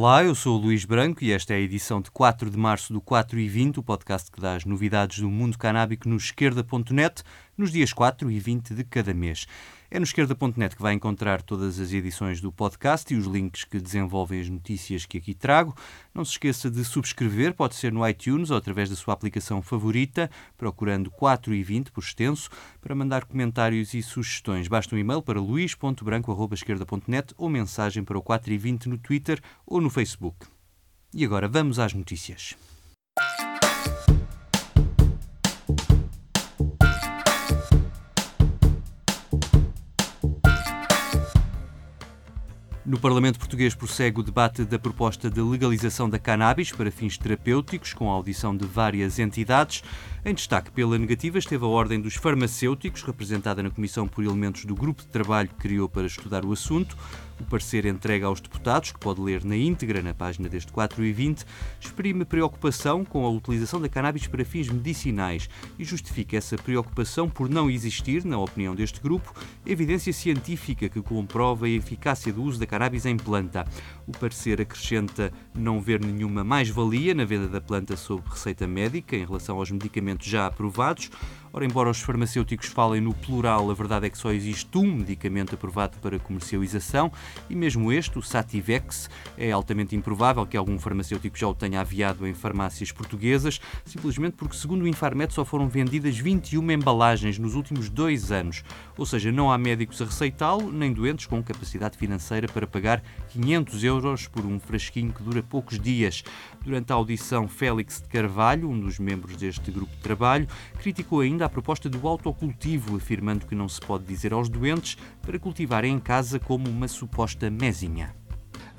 [0.00, 2.92] Olá, eu sou o Luís Branco e esta é a edição de 4 de março
[2.92, 7.24] do 4 e 20, o podcast que dá as novidades do mundo canábico no esquerda.net,
[7.56, 9.48] nos dias 4 e 20 de cada mês.
[9.90, 13.80] É no esquerda.net que vai encontrar todas as edições do podcast e os links que
[13.80, 15.74] desenvolvem as notícias que aqui trago.
[16.14, 20.30] Não se esqueça de subscrever, pode ser no iTunes ou através da sua aplicação favorita,
[20.58, 22.50] procurando 4 e 20 por extenso.
[22.82, 28.52] Para mandar comentários e sugestões, basta um e-mail para luís.branco.esquerda.net ou mensagem para o 4
[28.52, 30.46] e 20 no Twitter ou no Facebook.
[31.14, 32.54] E agora vamos às notícias.
[42.88, 47.92] No Parlamento Português prossegue o debate da proposta de legalização da cannabis para fins terapêuticos,
[47.92, 49.84] com a audição de várias entidades.
[50.28, 54.74] Em destaque pela negativa esteve a Ordem dos Farmacêuticos, representada na Comissão por elementos do
[54.74, 56.94] grupo de trabalho que criou para estudar o assunto.
[57.40, 61.12] O parecer entregue aos deputados, que pode ler na íntegra na página deste 4 e
[61.12, 61.46] 20,
[61.80, 67.48] exprime preocupação com a utilização da cannabis para fins medicinais e justifica essa preocupação por
[67.48, 69.32] não existir, na opinião deste grupo,
[69.64, 73.64] evidência científica que comprova a eficácia do uso da cannabis em planta.
[74.06, 79.24] O parecer acrescenta não ver nenhuma mais-valia na venda da planta sob receita médica em
[79.24, 81.10] relação aos medicamentos já aprovados.
[81.58, 85.56] Ora, embora os farmacêuticos falem no plural, a verdade é que só existe um medicamento
[85.56, 87.10] aprovado para comercialização
[87.50, 92.28] e mesmo este, o Sativex, é altamente improvável que algum farmacêutico já o tenha aviado
[92.28, 97.88] em farmácias portuguesas, simplesmente porque, segundo o Infarmed, só foram vendidas 21 embalagens nos últimos
[97.88, 98.62] dois anos.
[98.96, 103.82] Ou seja, não há médicos a receitá-lo, nem doentes com capacidade financeira para pagar 500
[103.82, 106.22] euros por um frasquinho que dura poucos dias.
[106.64, 110.46] Durante a audição, Félix de Carvalho, um dos membros deste grupo de trabalho,
[110.78, 115.38] criticou ainda a proposta do autocultivo, afirmando que não se pode dizer aos doentes para
[115.38, 118.14] cultivarem em casa como uma suposta mesinha.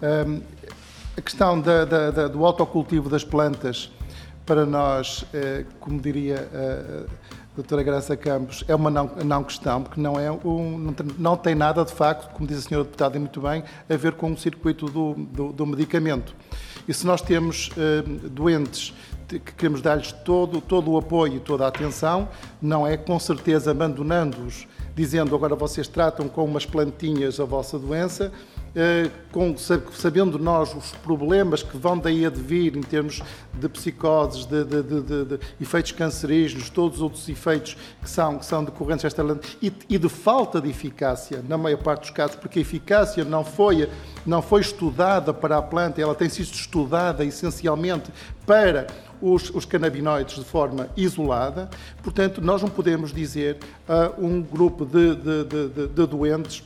[0.02, 0.42] Um,
[1.18, 3.92] a questão da, da, da, do autocultivo das plantas,
[4.46, 7.06] para nós, eh, como diria a
[7.56, 11.38] doutora Graça Campos, é uma não, não questão, porque não, é um, não, tem, não
[11.38, 14.38] tem nada, de facto, como diz a senhora deputada muito bem, a ver com o
[14.38, 16.36] circuito do, do, do medicamento.
[16.88, 18.94] E se nós temos eh, doentes
[19.38, 22.28] que queremos dar-lhes todo, todo o apoio e toda a atenção,
[22.62, 28.32] não é com certeza abandonando-os, dizendo agora vocês tratam com umas plantinhas a vossa doença,
[28.76, 33.20] eh, com, sabendo nós os problemas que vão daí a vir em termos
[33.54, 38.46] de psicoses, de, de, de, de, efeitos cancerígenos, todos os outros efeitos que são, que
[38.46, 39.24] são decorrentes desta
[39.62, 43.44] e, e de falta de eficácia, na maior parte dos casos, porque a eficácia não
[43.44, 43.90] foi,
[44.24, 48.12] não foi estudada para a planta, ela tem sido estudada essencialmente
[48.46, 48.88] para
[49.22, 51.70] os, os canabinoides de forma isolada.
[52.04, 53.58] Portanto, nós não podemos dizer
[53.88, 56.64] a um grupo de, de, de, de doentes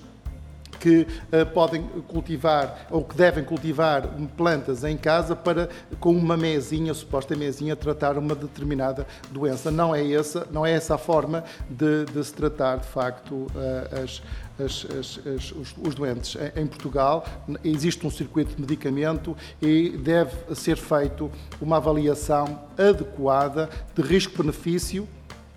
[0.84, 4.06] que uh, podem cultivar ou que devem cultivar
[4.36, 9.72] plantas em casa para, com uma mesinha, suposta mesinha, tratar uma determinada doença.
[9.72, 14.04] Não é essa, não é essa a forma de, de se tratar, de facto, uh,
[14.04, 14.22] as,
[14.60, 14.86] as,
[15.26, 16.36] as, os, os, doentes.
[16.54, 17.26] Em Portugal
[17.64, 25.08] existe um circuito de medicamento e deve ser feito uma avaliação adequada de risco-benefício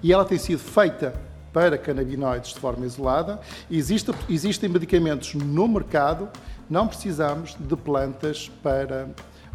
[0.04, 1.25] e ela tem sido feita
[1.56, 3.40] para canabinoides de forma isolada.
[3.70, 6.28] Existe, existem medicamentos no mercado,
[6.68, 9.08] não precisamos de plantas para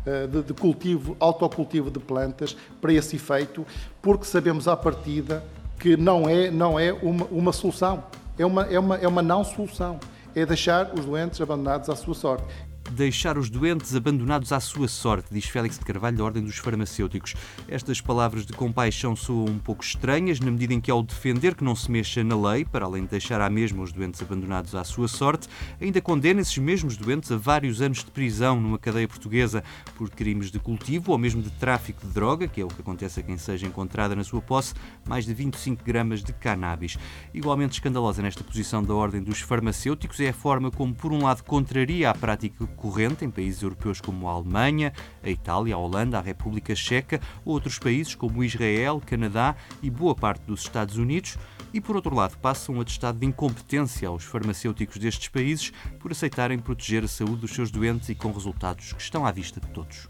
[0.03, 3.63] eh, de, de cultivo, autocultivo de plantas para esse efeito,
[4.01, 5.43] porque sabemos à partida
[5.77, 8.03] que não é, não é uma, uma solução,
[8.35, 9.99] é uma, é, uma, é uma não solução.
[10.33, 12.45] É deixar os doentes abandonados à sua sorte
[12.91, 17.35] deixar os doentes abandonados à sua sorte, diz Félix de Carvalho da Ordem dos Farmacêuticos.
[17.67, 21.63] Estas palavras de compaixão soam um pouco estranhas, na medida em que, ao defender que
[21.63, 24.83] não se mexa na lei, para além de deixar à mesma os doentes abandonados à
[24.83, 25.47] sua sorte,
[25.79, 29.63] ainda condena esses mesmos doentes a vários anos de prisão numa cadeia portuguesa
[29.95, 33.19] por crimes de cultivo ou mesmo de tráfico de droga, que é o que acontece
[33.19, 34.73] a quem seja encontrada na sua posse
[35.07, 36.97] mais de 25 gramas de cannabis.
[37.33, 41.43] Igualmente escandalosa nesta posição da Ordem dos Farmacêuticos é a forma como, por um lado,
[41.43, 44.91] contraria a prática corrente em países europeus como a Alemanha,
[45.21, 50.15] a Itália, a Holanda, a República Checa, ou outros países como Israel, Canadá e boa
[50.15, 51.37] parte dos Estados Unidos,
[51.71, 56.57] e por outro lado passam um atestado de incompetência aos farmacêuticos destes países por aceitarem
[56.57, 60.07] proteger a saúde dos seus doentes e com resultados que estão à vista de todos.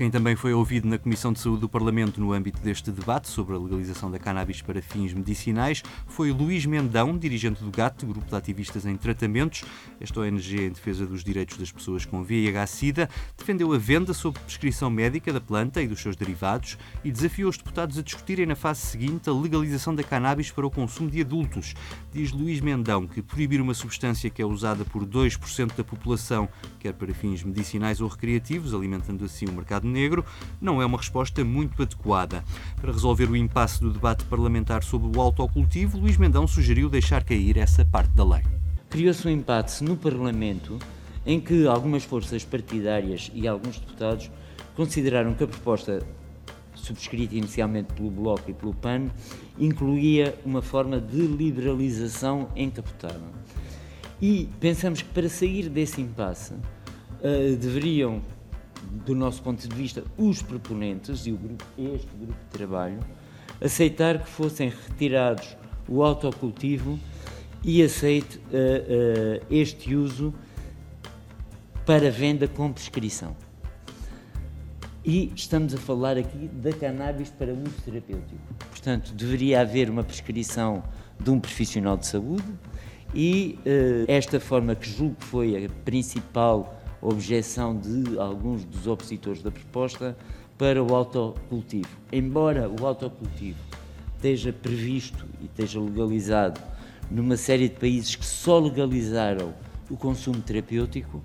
[0.00, 3.54] Quem também foi ouvido na Comissão de Saúde do Parlamento no âmbito deste debate sobre
[3.54, 8.34] a legalização da cannabis para fins medicinais foi Luís Mendão, dirigente do GAT, Grupo de
[8.34, 9.62] Ativistas em Tratamentos.
[10.00, 14.88] Esta ONG em defesa dos direitos das pessoas com VIH-Sida defendeu a venda sob prescrição
[14.88, 18.80] médica da planta e dos seus derivados e desafiou os deputados a discutirem na fase
[18.80, 21.74] seguinte a legalização da cannabis para o consumo de adultos.
[22.10, 26.48] Diz Luís Mendão que proibir uma substância que é usada por 2% da população,
[26.78, 30.24] quer para fins medicinais ou recreativos, alimentando assim o mercado negro,
[30.60, 32.44] não é uma resposta muito adequada.
[32.80, 37.56] Para resolver o impasse do debate parlamentar sobre o autocultivo, Luís Mendão sugeriu deixar cair
[37.56, 38.42] essa parte da lei.
[38.88, 40.78] Criou-se um impasse no Parlamento
[41.26, 44.30] em que algumas forças partidárias e alguns deputados
[44.74, 46.02] consideraram que a proposta
[46.74, 49.10] subscrita inicialmente pelo Bloco e pelo PAN
[49.58, 53.20] incluía uma forma de liberalização encapotada.
[54.20, 58.22] E pensamos que para sair desse impasse uh, deveriam
[58.90, 63.00] do nosso ponto de vista, os proponentes e grupo, este grupo de trabalho
[63.60, 65.56] aceitar que fossem retirados
[65.88, 66.98] o autocultivo
[67.62, 70.32] e aceite uh, uh, este uso
[71.84, 73.36] para venda com prescrição.
[75.04, 78.38] E estamos a falar aqui da cannabis para uso terapêutico.
[78.70, 80.82] Portanto, deveria haver uma prescrição
[81.18, 82.44] de um profissional de saúde
[83.14, 89.42] e uh, esta forma que julgo que foi a principal objeção de alguns dos opositores
[89.42, 90.16] da proposta
[90.58, 91.88] para o autocultivo.
[92.12, 93.58] Embora o autocultivo
[94.16, 96.60] esteja previsto e esteja legalizado
[97.10, 99.54] numa série de países que só legalizaram
[99.88, 101.22] o consumo terapêutico,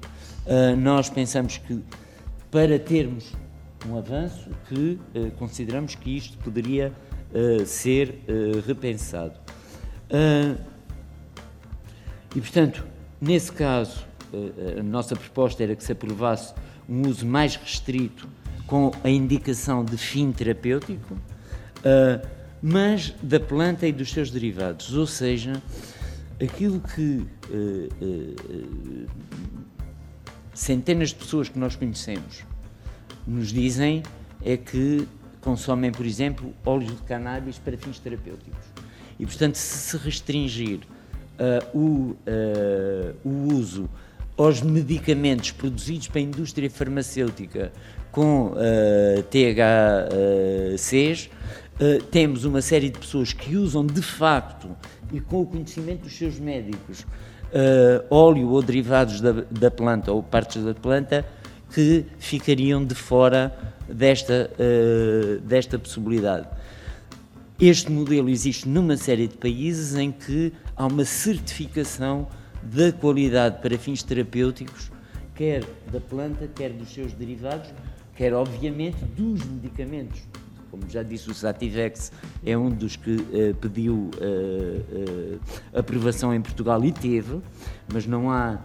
[0.48, 1.84] ah, nós pensamos que
[2.50, 3.34] para termos
[3.88, 6.94] um avanço que ah, consideramos que isto poderia
[7.34, 8.22] ah, ser
[8.66, 9.38] repensado.
[12.34, 12.86] E portanto,
[13.20, 14.06] nesse caso,
[14.80, 16.54] a nossa proposta era que se aprovasse
[16.88, 18.28] um uso mais restrito
[18.68, 22.28] com a indicação de fim terapêutico, uh,
[22.62, 25.62] mas da planta e dos seus derivados, ou seja,
[26.42, 27.18] aquilo que
[27.50, 29.08] uh, uh,
[30.54, 32.44] centenas de pessoas que nós conhecemos
[33.28, 34.04] nos dizem
[34.44, 35.08] é que
[35.42, 38.66] consomem, por exemplo, óleo de cannabis para fins terapêuticos.
[39.20, 40.80] E, portanto, se se restringir
[41.74, 42.16] o,
[43.24, 43.90] o uso
[44.38, 47.72] aos medicamentos produzidos para a indústria farmacêutica
[48.12, 51.30] com uh, THCs,
[51.80, 54.70] uh, temos uma série de pessoas que usam de facto
[55.12, 60.22] e com o conhecimento dos seus médicos uh, óleo ou derivados da, da, planta ou
[60.22, 61.26] partes da planta
[61.74, 64.50] que ficariam de fora desta,
[65.44, 66.48] desta possibilidade.
[67.60, 72.28] Este modelo existe numa série de países em que há uma certificação
[72.66, 74.92] da qualidade para fins terapêuticos,
[75.36, 77.70] quer da planta, quer dos seus derivados,
[78.16, 80.22] quer obviamente dos medicamentos.
[80.72, 82.12] Como já disse, o Sativex
[82.46, 85.40] é um dos que uh, pediu uh, uh,
[85.80, 87.40] aprovação em Portugal e teve,
[87.94, 88.60] mas não há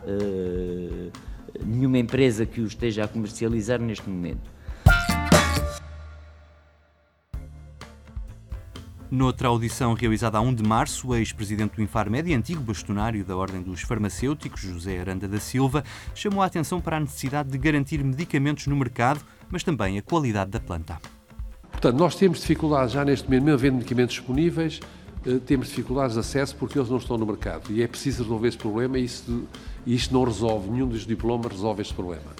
[1.65, 4.51] nenhuma empresa que o esteja a comercializar neste momento.
[9.11, 13.37] Noutra audição realizada a 1 de março, o ex-presidente do Infarmed e antigo bastonário da
[13.37, 15.83] Ordem dos Farmacêuticos, José Aranda da Silva,
[16.15, 19.21] chamou a atenção para a necessidade de garantir medicamentos no mercado,
[19.51, 20.97] mas também a qualidade da planta.
[21.73, 24.79] Portanto, nós temos dificuldades já neste momento, mesmo havendo medicamentos disponíveis,
[25.27, 27.73] eh, temos dificuldades de acesso porque eles não estão no mercado.
[27.73, 29.49] E é preciso resolver esse problema e isto,
[29.85, 32.31] isto não resolve, nenhum dos diplomas resolve este problema.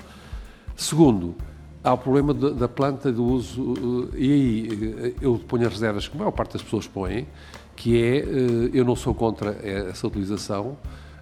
[0.77, 1.35] Segundo,
[1.83, 6.07] Há o problema da planta do uso, eh, e aí eh, eu ponho as reservas
[6.07, 7.27] que a maior parte das pessoas põem,
[7.75, 10.77] que é, eh, eu não sou contra essa utilização,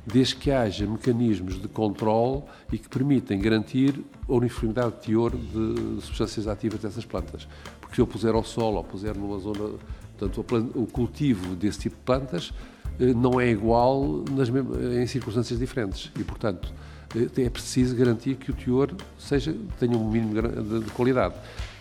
[0.04, 2.42] desde que haja mecanismos de controle
[2.72, 7.46] e que permitem garantir a uniformidade de teor de substâncias ativas dessas plantas.
[7.80, 9.74] Porque se eu puser ao sol ou puser numa zona,
[10.18, 12.52] portanto, o cultivo desse tipo de plantas
[12.98, 16.72] não é igual nas, em circunstâncias diferentes e, portanto,
[17.14, 21.34] é preciso garantir que o teor seja, tenha um mínimo de, de qualidade.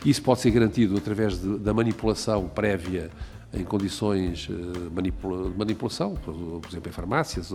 [0.06, 3.10] Isso pode ser garantido através de, da manipulação prévia
[3.54, 6.34] em condições de eh, manipula, manipulação, por,
[6.70, 7.54] exemplo, em farmácias,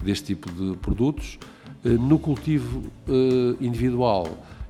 [0.00, 1.38] deste tipo de produtos.
[1.84, 2.84] Eh, no cultivo
[3.60, 4.26] individual,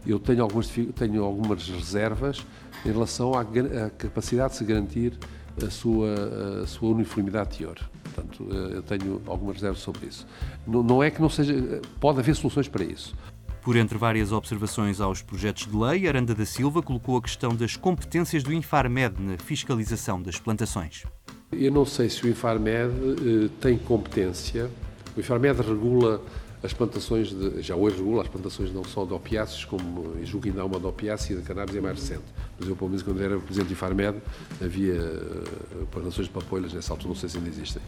[0.06, 2.44] eu tenho algumas, tenho algumas reservas
[2.84, 5.18] em relação à, à capacidade de se garantir
[5.64, 7.91] a sua, a sua uniformidade de teor.
[8.14, 10.26] Portanto, eh, eu tenho algumas reservas sobre isso.
[10.66, 11.80] Não é que não seja.
[12.00, 13.14] Pode haver soluções para isso.
[13.62, 17.76] Por entre várias observações aos projetos de lei, Aranda da Silva colocou a questão das
[17.76, 21.04] competências do Infarmed na fiscalização das plantações.
[21.52, 24.68] Eu não sei se o Infarmed eh, tem competência.
[25.16, 26.20] O Infarmed regula
[26.62, 30.62] as plantações, de, já hoje regula as plantações não só de opiáceos, como julgo ainda
[30.62, 32.22] há uma de opiáceos e de cannabis é mais recente.
[32.58, 34.18] Mas eu, pelo menos, quando era presidente do Infarmed,
[34.62, 37.82] havia uh, plantações de papoilas, nessa altura não sei se ainda existem.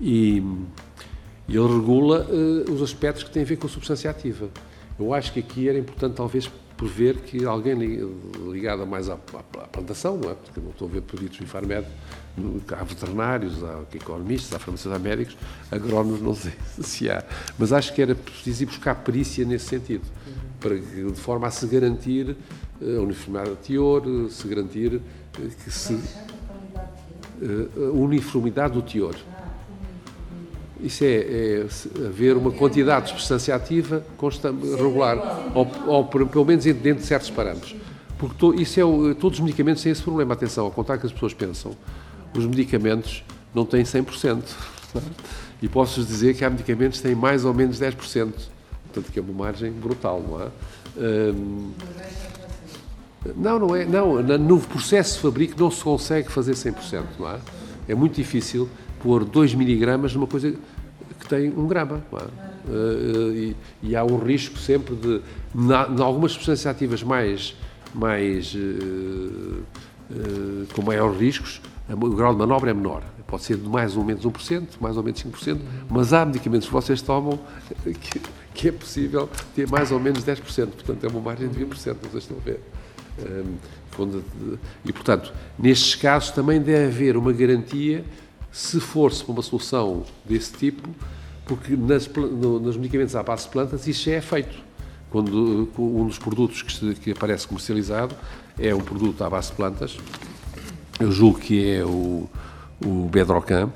[0.00, 0.42] E
[1.48, 4.48] ele regula uh, os aspectos que têm a ver com a substância ativa.
[4.98, 7.74] Eu acho que aqui era importante, talvez, por ver que alguém
[8.50, 10.34] ligado mais à, à, à, plantação, não é?
[10.34, 11.86] Porque não estou a ver peritos do Infarmed,
[12.70, 15.36] há veterinários, há economistas, há farmacêuticos, há médicos,
[15.70, 16.52] agrónomos não sei
[16.82, 17.24] se há.
[17.58, 20.04] Mas acho que era preciso ir buscar perícia nesse sentido,
[20.60, 22.36] para, de forma a se garantir
[22.82, 25.00] eh, a uniformidade de teor, se garantir
[25.40, 25.94] eh, que se...
[25.94, 29.14] A eh, uniformidade do teor.
[30.80, 31.66] Isso é, é
[32.06, 34.04] haver uma quantidade de substância ativa
[34.76, 37.74] regular, ou, ou, pelo menos dentro de certos parâmetros.
[38.18, 40.34] Porque to, isso é todos os medicamentos têm esse problema.
[40.34, 41.76] Atenção, ao contrário que as pessoas pensam,
[42.34, 44.42] os medicamentos não têm 100%.
[44.94, 45.04] Não é?
[45.62, 47.94] E posso-vos dizer que há medicamentos que têm mais ou menos 10%.
[47.96, 50.48] Portanto, que é uma margem brutal, não é?
[50.98, 51.72] Hum,
[53.36, 53.84] não, não é.
[53.84, 57.38] Não, no processo de fabrico não se consegue fazer 100%, não é?
[57.88, 58.68] É muito difícil
[59.06, 60.52] pôr 2 miligramas numa coisa
[61.20, 62.02] que tem 1 um grama.
[62.12, 62.16] É?
[62.68, 65.20] Uh, e, e, há um risco sempre de,
[65.54, 67.54] em algumas substâncias ativas mais,
[67.94, 73.04] mais uh, uh, com maiores riscos, o grau de manobra é menor.
[73.28, 76.72] Pode ser de mais ou menos 1%, mais ou menos 5%, mas há medicamentos que
[76.72, 77.38] vocês tomam
[77.84, 78.20] que,
[78.52, 80.42] que é possível ter mais ou menos 10%.
[80.42, 82.60] Portanto, é uma margem de 20%, vocês estão a ver.
[83.20, 83.54] Um,
[84.84, 88.04] e, portanto, nestes casos também deve haver uma garantia
[88.56, 90.88] se for-se uma solução desse tipo,
[91.44, 94.56] porque nas, no, nos medicamentos à base de plantas isso já é feito.
[95.10, 98.16] Quando um dos produtos que, se, que aparece comercializado
[98.58, 99.98] é um produto à base de plantas,
[100.98, 102.30] eu julgo que é o,
[102.82, 103.70] o Bedrocan,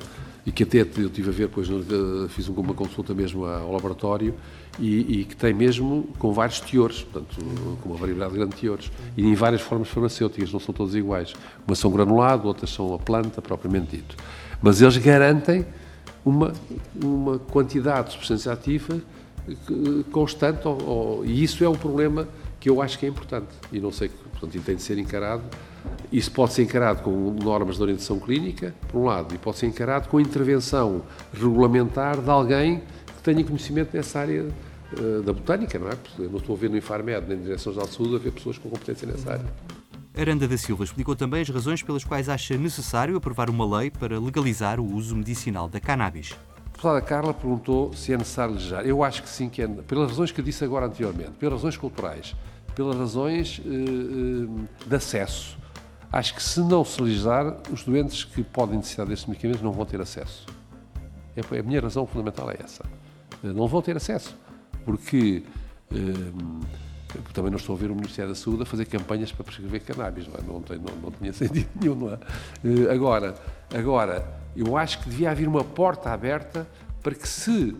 [0.47, 1.69] e que até eu tive a ver, depois
[2.31, 4.35] fiz uma consulta mesmo ao laboratório,
[4.79, 7.37] e, e, que tem mesmo com vários teores, portanto,
[7.83, 11.35] com uma variedade grande de teores, e em várias formas farmacêuticas, não são todas iguais.
[11.69, 14.17] Umas são granulado, outras são a planta, propriamente dito.
[14.63, 15.65] Mas eles garantem
[16.25, 16.53] uma,
[17.03, 19.01] uma quantidade de substância ativa
[20.13, 23.49] constante, ou, ou, e isso é um problema que eu acho que é importante.
[23.73, 25.43] E não sei, portanto, tem de ser encarado.
[26.13, 27.11] Isso pode ser encarado com
[27.43, 31.03] normas de orientação clínica, por um lado, e pode ser encarado com intervenção
[31.33, 34.47] regulamentar de alguém que tenha conhecimento nessa área
[34.93, 35.93] uh, da botânica, não é?
[36.19, 38.59] Eu não estou a ver no Infarmed, nem na Direção-Geral de Saúde, a ver pessoas
[38.59, 39.80] com competência nessa área.
[40.21, 44.21] Aranda da Silva explicou também as razões pelas quais acha necessário aprovar uma lei para
[44.21, 46.33] legalizar o uso medicinal da cannabis.
[46.57, 48.85] A deputada Carla perguntou se é necessário legislar.
[48.85, 51.79] Eu acho que sim, que é, pelas razões que eu disse agora anteriormente, pelas razões
[51.79, 52.37] culturais,
[52.75, 55.59] pelas razões eh, eh, de acesso.
[56.13, 59.87] Acho que se não se legislar, os doentes que podem necessitar destes medicamentos não vão
[59.87, 60.45] ter acesso.
[61.35, 62.85] É, a minha razão fundamental é essa.
[63.43, 64.37] Eh, não vão ter acesso,
[64.85, 65.43] porque
[67.33, 70.27] também não estou a ver o Ministério da Saúde a fazer campanhas para prescrever cannabis,
[70.27, 70.43] não, é?
[70.43, 72.19] não, tem, não, não tinha sentido nenhum, não é?
[72.65, 73.35] Eh, agora,
[73.75, 76.67] agora, eu acho que devia haver uma porta aberta
[77.03, 77.77] para que se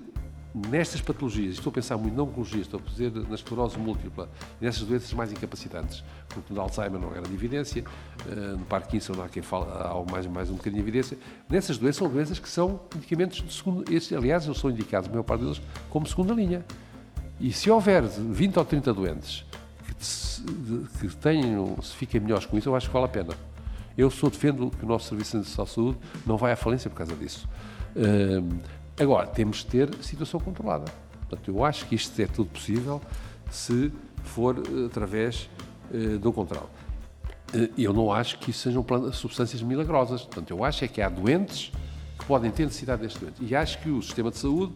[0.53, 4.29] nestas patologias, estou a pensar muito na oncologia, estou a dizer na esclerose múltipla,
[4.61, 7.85] nessas doenças mais incapacitantes, porque no Alzheimer não era de evidência,
[8.29, 11.19] eh, no Parkinson não há quem fale, há mais, mais um bocadinho de evidência,
[11.49, 15.13] nessas doenças são doenças que são medicamentos de segundo, esses, aliás, eles são indicados, a
[15.13, 16.65] maior parte deles, como segunda linha.
[17.41, 19.45] E se houver 20 ou 30 doentes
[21.01, 23.35] que, tenham, se fiquem melhores com isso, eu acho que vale a pena.
[23.97, 27.15] Eu sou defendo que o nosso Serviço de Saúde não vai à falência por causa
[27.15, 27.49] disso.
[27.97, 28.59] Uh,
[28.99, 30.85] agora, temos de ter situação controlada.
[31.29, 33.01] Portanto, eu acho que isto é tudo possível
[33.51, 33.93] se
[34.23, 35.49] for uh, através
[35.93, 36.67] uh, do controle.
[37.55, 40.23] Uh, eu não acho que isso sejam substâncias milagrosas.
[40.23, 41.73] Portanto, eu acho é que há doentes
[42.19, 43.43] que podem ter necessidade deste doente.
[43.43, 44.73] E acho que o sistema de saúde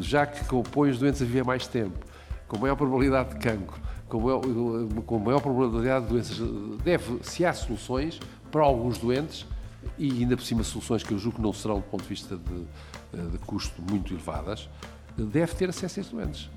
[0.00, 1.98] já que compõe os doentes a viver mais tempo,
[2.48, 4.42] com maior probabilidade de cancro, com maior,
[5.06, 6.38] com maior probabilidade de doenças,
[6.84, 9.46] deve, se há soluções para alguns doentes,
[9.98, 12.36] e ainda por cima soluções que eu julgo que não serão do ponto de vista
[12.36, 14.68] de, de custo muito elevadas,
[15.16, 16.50] deve ter acesso a esses doentes.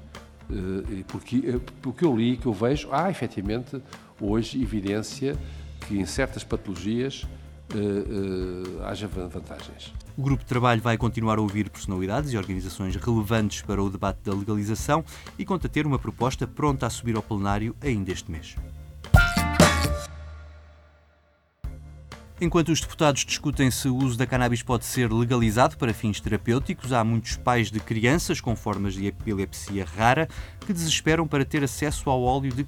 [0.49, 3.81] Eh, porque, eh, porque eu li, que eu vejo, há efetivamente
[4.19, 5.35] hoje evidência
[5.87, 7.25] que em certas patologias
[7.73, 9.93] uh, uh, haja vantagens.
[10.17, 14.19] O grupo de trabalho vai continuar a ouvir personalidades e organizações relevantes para o debate
[14.23, 15.03] da legalização
[15.37, 18.55] e conta ter uma proposta pronta a subir ao plenário ainda este mês.
[22.41, 26.91] Enquanto os deputados discutem se o uso da cannabis pode ser legalizado para fins terapêuticos,
[26.91, 30.27] há muitos pais de crianças com formas de epilepsia rara
[30.59, 32.67] que desesperam para ter acesso ao óleo de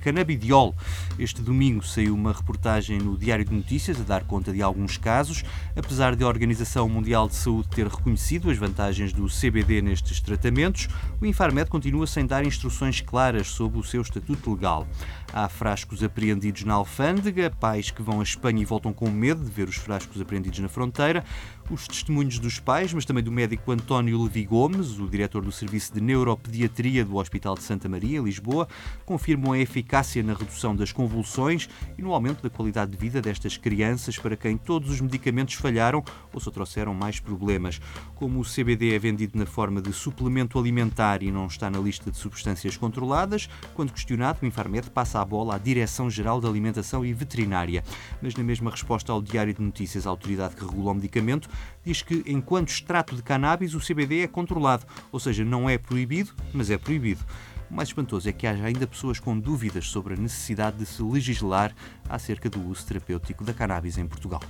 [0.00, 0.74] canabidiol.
[1.16, 5.44] Este domingo saiu uma reportagem no Diário de Notícias a dar conta de alguns casos,
[5.76, 10.88] apesar de a Organização Mundial de Saúde ter reconhecido as vantagens do CBD nestes tratamentos,
[11.20, 14.84] o Infarmed continua sem dar instruções claras sobre o seu estatuto legal.
[15.32, 19.50] Há frascos apreendidos na alfândega, pais que vão à Espanha e voltam com medo de
[19.50, 21.24] ver os frascos apreendidos na fronteira,
[21.70, 25.92] os testemunhos dos pais, mas também do médico António Levi Gomes, o diretor do Serviço
[25.92, 28.68] de Neuropediatria do Hospital de Santa Maria, Lisboa,
[29.04, 31.68] confirmam a eficácia na redução das convulsões
[31.98, 36.04] e no aumento da qualidade de vida destas crianças para quem todos os medicamentos falharam
[36.32, 37.80] ou só trouxeram mais problemas.
[38.14, 42.10] Como o CBD é vendido na forma de suplemento alimentar e não está na lista
[42.10, 47.12] de substâncias controladas, quando questionado, o Infarmed passa a bola à Direção-Geral de Alimentação e
[47.12, 47.82] Veterinária.
[48.22, 51.48] Mas na mesma resposta ao Diário de Notícias, a autoridade que regula o medicamento
[51.84, 56.32] diz que, enquanto extrato de cannabis, o CBD é controlado, ou seja, não é proibido,
[56.52, 57.24] mas é proibido.
[57.70, 61.02] O mais espantoso é que haja ainda pessoas com dúvidas sobre a necessidade de se
[61.02, 61.74] legislar
[62.08, 64.40] acerca do uso terapêutico da cannabis em Portugal.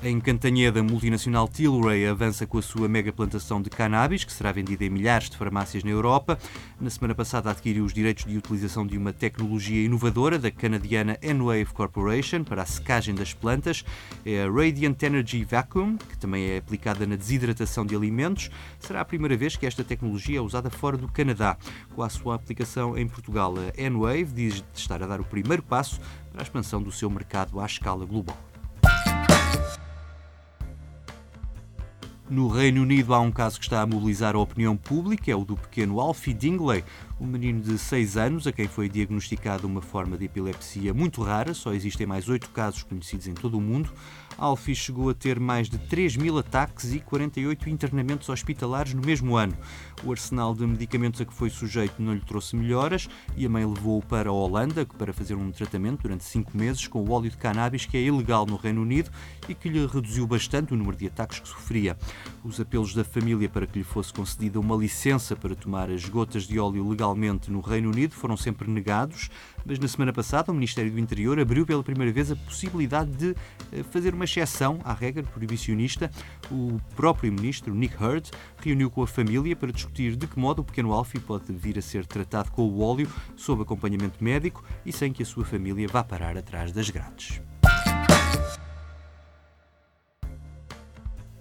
[0.00, 4.52] Em Cantanheda, a multinacional Tilray avança com a sua mega plantação de cannabis, que será
[4.52, 6.38] vendida em milhares de farmácias na Europa.
[6.80, 11.74] Na semana passada adquiriu os direitos de utilização de uma tecnologia inovadora da canadiana Enwave
[11.74, 13.84] Corporation para a secagem das plantas.
[14.24, 18.50] É a Radiant Energy Vacuum, que também é aplicada na desidratação de alimentos.
[18.78, 21.56] Será a primeira vez que esta tecnologia é usada fora do Canadá.
[21.96, 26.00] Com a sua aplicação em Portugal, a Enwave diz estar a dar o primeiro passo
[26.30, 28.47] para a expansão do seu mercado à escala global.
[32.30, 35.46] No Reino Unido há um caso que está a mobilizar a opinião pública, é o
[35.46, 36.84] do pequeno Alfie Dingley,
[37.18, 41.54] um menino de 6 anos a quem foi diagnosticada uma forma de epilepsia muito rara,
[41.54, 43.90] só existem mais 8 casos conhecidos em todo o mundo.
[44.36, 49.34] Alfie chegou a ter mais de 3 mil ataques e 48 internamentos hospitalares no mesmo
[49.34, 49.56] ano.
[50.04, 53.66] O arsenal de medicamentos a que foi sujeito não lhe trouxe melhoras e a mãe
[53.66, 57.36] levou-o para a Holanda para fazer um tratamento durante 5 meses com o óleo de
[57.36, 59.10] cannabis que é ilegal no Reino Unido
[59.48, 61.96] e que lhe reduziu bastante o número de ataques que sofria.
[62.44, 66.44] Os apelos da família para que lhe fosse concedida uma licença para tomar as gotas
[66.44, 69.28] de óleo legalmente no Reino Unido foram sempre negados,
[69.64, 73.36] mas na semana passada o Ministério do Interior abriu pela primeira vez a possibilidade de
[73.72, 76.10] eh, fazer uma exceção à regra proibicionista.
[76.50, 80.64] O próprio ministro, Nick Hurd, reuniu com a família para discutir de que modo o
[80.64, 85.12] pequeno Alfie pode vir a ser tratado com o óleo sob acompanhamento médico e sem
[85.12, 87.40] que a sua família vá parar atrás das grades.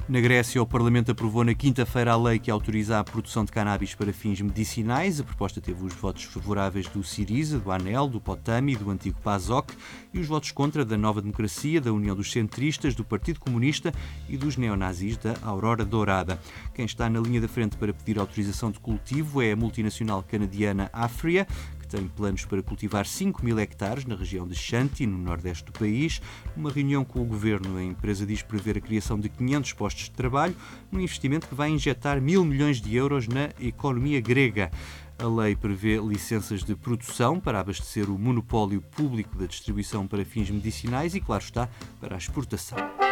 [0.10, 3.94] Na Grécia, o Parlamento aprovou na quinta-feira a lei que autoriza a produção de cannabis
[3.94, 5.20] para fins medicinais.
[5.20, 9.74] A proposta teve os votos favoráveis do Siriza, do ANEL, do Potami do antigo PASOK
[10.14, 13.94] e os votos contra da Nova Democracia, da União dos Centristas, do Partido Comunista
[14.30, 16.40] e dos neonazis da Aurora Dourada.
[16.74, 20.90] Quem está na linha da frente para pedir autorização de cultivo é a multinacional canadiana
[20.94, 21.46] Afria,
[21.88, 25.72] que tem planos para cultivar 5 mil hectares na região de Shanti, no nordeste do
[25.72, 26.22] país.
[26.56, 30.12] Numa reunião com o governo, a empresa diz prever a criação de 500 postos de
[30.12, 30.56] trabalho,
[30.92, 34.70] um investimento que vai injetar mil milhões de euros na economia grega.
[35.18, 40.50] A lei prevê licenças de produção para abastecer o monopólio público da distribuição para fins
[40.50, 41.70] medicinais e, claro está,
[42.00, 43.07] para a exportação.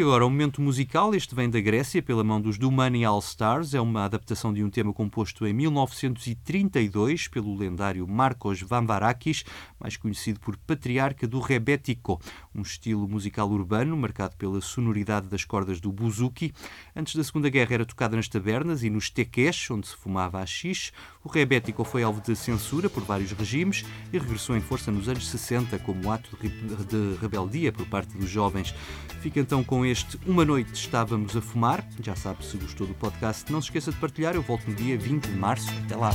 [0.00, 3.18] E agora, o momento musical, este vem da Grécia, pela mão dos Do Money All
[3.18, 3.74] Stars.
[3.74, 9.44] É uma adaptação de um tema composto em 1932 pelo lendário Marcos Vamvarakis,
[9.78, 12.18] mais conhecido por Patriarca do Rebético,
[12.54, 16.54] um estilo musical urbano marcado pela sonoridade das cordas do buzuki.
[16.96, 20.92] Antes da Segunda Guerra era tocado nas tabernas e nos teques, onde se fumava haxixe.
[21.22, 25.28] O Rebético foi alvo de censura por vários regimes e regressou em força nos anos
[25.28, 28.74] 60 como ato de rebeldia por parte dos jovens.
[29.20, 31.84] Fica então com este Uma Noite Estávamos a Fumar.
[32.00, 34.34] Já sabe, se gostou do podcast, não se esqueça de partilhar.
[34.34, 35.68] Eu volto no dia 20 de março.
[35.84, 36.10] Até lá.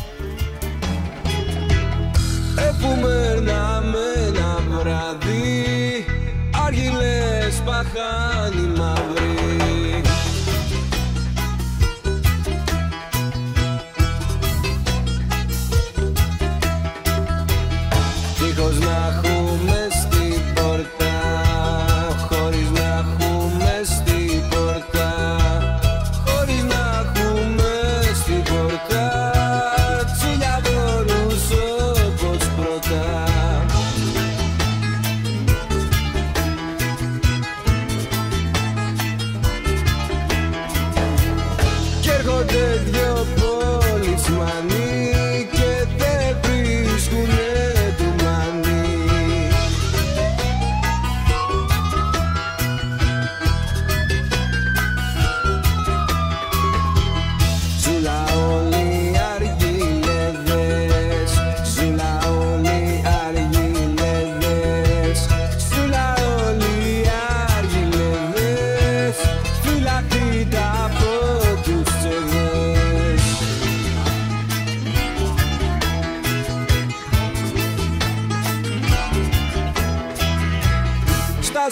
[2.58, 3.76] A fumar na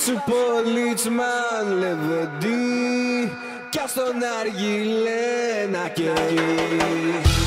[0.05, 3.31] σου πολίτσμαν λεβεντή
[3.69, 7.42] Κι ας τον αργιλέ να καίει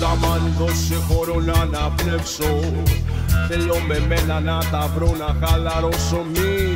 [0.00, 2.60] Μπάστα μαν δώσε χώρο να αναπνεύσω.
[3.48, 6.24] Θέλω με μένα να τα βρω να χαλαρώσω.
[6.32, 6.74] Μη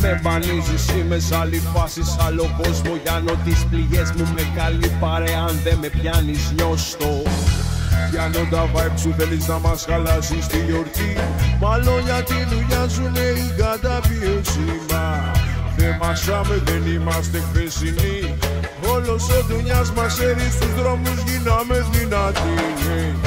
[0.00, 2.92] με μπανίζεις είμαι σ' άλλη φάση σ' άλλο κόσμο.
[3.02, 7.22] Γιάνω τις πληγές μου με καλή παρέα αν δεν με πιάνεις νιώστο.
[8.10, 11.12] Πιάνω τα vibes σου θέλεις να μας χαλάσεις τη γιορτή.
[11.60, 15.32] Μάλλον για τη δουλειά σου είναι η καταπίεση Μα.
[15.76, 18.36] Δεν μασάμε δεν είμαστε χθεσινοί
[18.94, 23.25] Όλος ο δουλειάς μας έρει στους δρόμους γίναμε δυνατοί